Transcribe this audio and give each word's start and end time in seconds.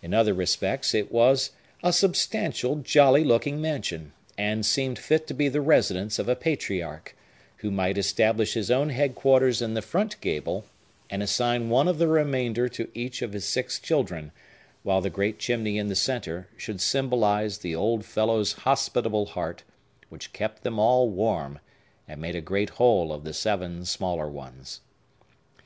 In 0.00 0.14
other 0.14 0.32
respects, 0.32 0.94
it 0.94 1.12
was 1.12 1.50
a 1.82 1.92
substantial, 1.92 2.76
jolly 2.76 3.22
looking 3.22 3.60
mansion, 3.60 4.14
and 4.38 4.64
seemed 4.64 4.98
fit 4.98 5.26
to 5.26 5.34
be 5.34 5.50
the 5.50 5.60
residence 5.60 6.18
of 6.18 6.26
a 6.26 6.34
patriarch, 6.34 7.14
who 7.58 7.70
might 7.70 7.98
establish 7.98 8.54
his 8.54 8.70
own 8.70 8.88
headquarters 8.88 9.60
in 9.60 9.74
the 9.74 9.82
front 9.82 10.18
gable 10.22 10.64
and 11.10 11.22
assign 11.22 11.68
one 11.68 11.86
of 11.86 11.98
the 11.98 12.08
remainder 12.08 12.66
to 12.70 12.90
each 12.94 13.20
of 13.20 13.34
his 13.34 13.44
six 13.44 13.78
children, 13.78 14.32
while 14.84 15.02
the 15.02 15.10
great 15.10 15.38
chimney 15.38 15.76
in 15.76 15.88
the 15.88 15.94
centre 15.94 16.48
should 16.56 16.80
symbolize 16.80 17.58
the 17.58 17.74
old 17.74 18.06
fellow's 18.06 18.52
hospitable 18.64 19.26
heart, 19.26 19.64
which 20.08 20.32
kept 20.32 20.62
them 20.62 20.78
all 20.78 21.10
warm, 21.10 21.58
and 22.08 22.22
made 22.22 22.34
a 22.36 22.40
great 22.40 22.70
whole 22.80 23.12
of 23.12 23.22
the 23.22 23.34
seven 23.34 23.84
smaller 23.84 24.30
ones. 24.30 24.80